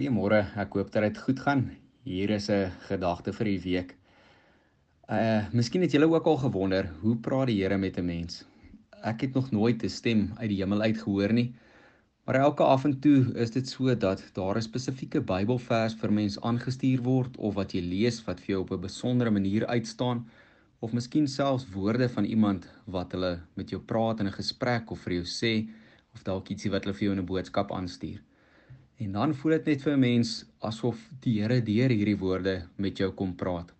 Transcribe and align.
Goeiemôre. 0.00 0.38
Ek 0.56 0.78
hoop 0.78 0.88
dat 0.94 1.04
dit 1.04 1.18
goed 1.20 1.40
gaan. 1.44 1.62
Hier 2.08 2.30
is 2.32 2.48
'n 2.48 2.72
gedagte 2.88 3.34
vir 3.36 3.44
die 3.44 3.60
week. 3.64 3.90
Uh, 5.12 5.44
miskien 5.52 5.82
het 5.82 5.92
julle 5.92 6.08
ook 6.08 6.24
al 6.26 6.38
gewonder, 6.40 6.88
hoe 7.02 7.16
praat 7.16 7.48
die 7.48 7.60
Here 7.60 7.76
met 7.76 7.98
'n 7.98 8.06
mens? 8.06 8.46
Ek 9.04 9.20
het 9.20 9.34
nog 9.34 9.50
nooit 9.50 9.84
'n 9.84 9.88
stem 9.88 10.32
uit 10.38 10.48
die 10.48 10.56
hemel 10.56 10.80
uit 10.80 10.96
gehoor 10.96 11.32
nie. 11.32 11.52
Maar 12.24 12.34
elke 12.34 12.62
af 12.62 12.84
en 12.84 13.00
toe 13.00 13.34
is 13.34 13.50
dit 13.50 13.68
so 13.68 13.94
dat 13.94 14.24
daar 14.32 14.56
'n 14.56 14.62
spesifieke 14.62 15.20
Bybelvers 15.20 15.94
vir 15.94 16.12
mens 16.12 16.40
aangestuur 16.40 17.02
word 17.02 17.36
of 17.36 17.54
wat 17.54 17.72
jy 17.72 17.80
lees 17.80 18.24
wat 18.24 18.40
vir 18.40 18.54
jou 18.54 18.60
op 18.62 18.70
'n 18.70 18.80
besondere 18.80 19.30
manier 19.30 19.66
uitstaan 19.66 20.26
of 20.78 20.92
miskien 20.92 21.28
selfs 21.28 21.68
woorde 21.74 22.08
van 22.08 22.24
iemand 22.24 22.66
wat 22.86 23.12
hulle 23.12 23.40
met 23.54 23.68
jou 23.70 23.82
praat 23.82 24.20
in 24.20 24.26
'n 24.26 24.32
gesprek 24.32 24.90
of 24.90 25.00
vir 25.00 25.12
jou 25.12 25.24
sê 25.24 25.68
of 26.14 26.22
dalk 26.22 26.48
ietsie 26.48 26.70
wat 26.70 26.84
hulle 26.84 26.96
vir 26.96 27.04
jou 27.04 27.12
in 27.12 27.22
'n 27.22 27.26
boodskap 27.26 27.72
aanstuur. 27.72 28.20
En 29.00 29.12
dan 29.12 29.30
voel 29.34 29.54
dit 29.56 29.68
net 29.70 29.82
vir 29.82 29.94
'n 29.96 30.00
mens 30.00 30.30
asof 30.68 30.98
die 31.24 31.40
Here 31.40 31.60
deur 31.64 31.88
hierdie 31.88 32.18
woorde 32.20 32.52
met 32.76 32.98
jou 32.98 33.10
kom 33.20 33.30
praat. 33.34 33.70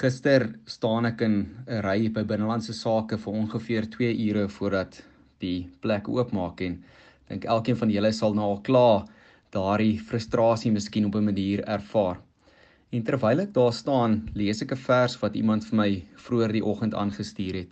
Gister 0.00 0.58
staan 0.66 1.06
ek 1.06 1.20
in 1.20 1.36
'n 1.68 1.82
ry 1.86 2.08
by 2.08 2.24
binnelandse 2.24 2.74
sake 2.74 3.18
vir 3.18 3.32
ongeveer 3.40 3.86
2 3.90 4.16
ure 4.26 4.48
voordat 4.48 5.02
die 5.38 5.68
plek 5.80 6.08
oopmaak 6.08 6.60
en 6.60 6.82
dink 7.28 7.44
elkeen 7.44 7.76
van 7.76 7.90
julle 7.90 8.12
sal 8.12 8.34
nou 8.34 8.48
al 8.50 8.60
klaar 8.70 9.06
daardie 9.52 10.00
frustrasie 10.00 10.72
miskien 10.72 11.06
op 11.06 11.14
'n 11.14 11.30
manier 11.30 11.62
ervaar. 11.76 12.18
En 12.90 13.02
terwyl 13.02 13.40
ek 13.40 13.52
daar 13.52 13.72
staan, 13.72 14.30
lees 14.34 14.62
ek 14.62 14.72
'n 14.72 14.84
vers 14.90 15.16
wat 15.22 15.36
iemand 15.36 15.64
vir 15.64 15.76
my 15.76 16.04
vroeër 16.16 16.52
die 16.52 16.64
oggend 16.64 16.94
aangestuur 16.94 17.54
het. 17.54 17.70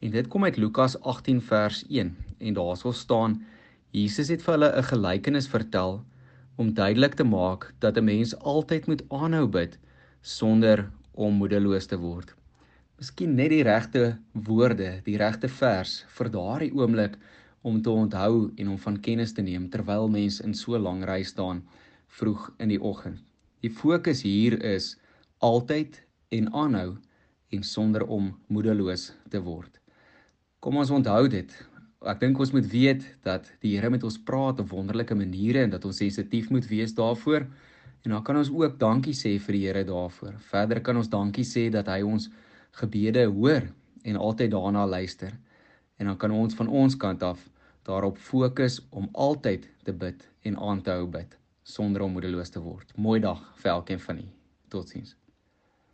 En 0.00 0.10
dit 0.10 0.28
kom 0.28 0.44
uit 0.44 0.56
Lukas 0.56 1.00
18 1.00 1.40
vers 1.40 1.84
1 1.88 2.16
en 2.40 2.54
daarso 2.54 2.92
staan 2.92 3.44
Jesus 3.92 4.30
het 4.32 4.40
vir 4.40 4.54
hulle 4.54 4.70
'n 4.72 4.88
gelykenis 4.88 5.46
vertel 5.52 5.98
om 6.56 6.72
duidelik 6.72 7.14
te 7.14 7.24
maak 7.24 7.74
dat 7.78 7.98
'n 7.98 8.04
mens 8.04 8.34
altyd 8.36 8.86
moet 8.86 9.02
aanhou 9.08 9.46
bid 9.46 9.78
sonder 10.22 10.90
om 11.12 11.34
moedeloos 11.34 11.86
te 11.86 11.98
word. 11.98 12.34
Miskien 12.98 13.34
net 13.34 13.50
die 13.50 13.62
regte 13.62 14.18
woorde, 14.32 15.00
die 15.04 15.16
regte 15.16 15.48
vers 15.48 16.04
vir 16.08 16.28
daardie 16.30 16.72
oomblik 16.72 17.18
om 17.60 17.82
te 17.82 17.90
onthou 17.90 18.52
en 18.56 18.68
om 18.68 18.78
van 18.78 19.00
kennis 19.00 19.32
te 19.32 19.42
neem 19.42 19.68
terwyl 19.68 20.08
mens 20.08 20.40
in 20.40 20.54
so 20.54 20.78
lank 20.78 21.04
ry 21.04 21.22
staan 21.22 21.62
vroeg 22.06 22.50
in 22.58 22.68
die 22.68 22.80
oggend. 22.80 23.20
Die 23.60 23.70
fokus 23.70 24.22
hier 24.22 24.56
is 24.62 24.96
altyd 25.38 26.02
en 26.30 26.52
aanhou 26.52 26.96
en 27.48 27.62
sonder 27.62 28.06
om 28.06 28.38
moedeloos 28.46 29.12
te 29.28 29.40
word. 29.40 29.80
Kom 30.60 30.76
ons 30.76 30.90
onthou 30.90 31.28
dit 31.28 31.52
ek 32.08 32.20
dink 32.22 32.40
ons 32.42 32.52
moet 32.54 32.66
weet 32.66 33.04
dat 33.26 33.46
die 33.62 33.76
Here 33.76 33.90
met 33.90 34.04
ons 34.06 34.18
praat 34.18 34.60
op 34.62 34.72
wonderlike 34.72 35.14
maniere 35.14 35.62
en 35.66 35.74
dat 35.74 35.84
ons 35.84 36.00
sensitief 36.02 36.50
moet 36.50 36.66
wees 36.70 36.94
daarvoor. 36.94 37.46
En 38.02 38.10
dan 38.10 38.24
kan 38.26 38.36
ons 38.36 38.50
ook 38.50 38.78
dankie 38.80 39.14
sê 39.14 39.36
vir 39.38 39.58
die 39.58 39.62
Here 39.66 39.84
daarvoor. 39.86 40.34
Verder 40.50 40.82
kan 40.82 40.98
ons 40.98 41.10
dankie 41.12 41.46
sê 41.46 41.68
dat 41.70 41.90
hy 41.92 42.00
ons 42.02 42.28
gebede 42.80 43.26
hoor 43.30 43.68
en 44.02 44.16
altyd 44.18 44.50
daarna 44.50 44.86
luister. 44.86 45.34
En 45.98 46.10
dan 46.10 46.18
kan 46.18 46.34
ons 46.34 46.54
van 46.58 46.68
ons 46.68 46.96
kant 46.96 47.22
af 47.22 47.48
daarop 47.86 48.18
fokus 48.18 48.80
om 48.90 49.08
altyd 49.12 49.68
te 49.84 49.92
bid 49.92 50.26
en 50.42 50.58
aan 50.58 50.82
te 50.82 50.90
hou 50.90 51.06
bid 51.06 51.38
sonder 51.62 52.02
om 52.02 52.14
moedeloos 52.18 52.50
te 52.50 52.62
word. 52.62 52.94
Mooi 52.96 53.20
dag 53.22 53.42
vir 53.62 53.76
elkeen 53.78 54.02
van 54.02 54.18
u. 54.18 54.30
Totsiens. 54.68 55.21